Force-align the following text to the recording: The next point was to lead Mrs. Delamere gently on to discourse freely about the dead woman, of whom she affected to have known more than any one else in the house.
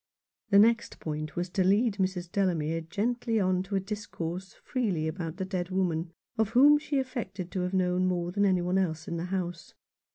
The 0.49 0.57
next 0.57 0.99
point 0.99 1.35
was 1.35 1.47
to 1.51 1.63
lead 1.63 1.97
Mrs. 1.99 2.31
Delamere 2.31 2.81
gently 2.81 3.39
on 3.39 3.61
to 3.61 3.79
discourse 3.79 4.53
freely 4.63 5.07
about 5.07 5.37
the 5.37 5.45
dead 5.45 5.69
woman, 5.69 6.11
of 6.39 6.49
whom 6.57 6.79
she 6.79 6.97
affected 6.97 7.51
to 7.51 7.59
have 7.61 7.73
known 7.75 8.07
more 8.07 8.31
than 8.31 8.43
any 8.43 8.63
one 8.63 8.79
else 8.79 9.07
in 9.07 9.17
the 9.17 9.25
house. 9.25 9.75